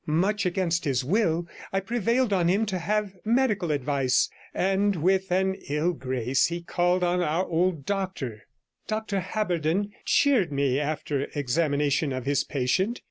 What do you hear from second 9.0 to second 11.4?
Haberden cheered me after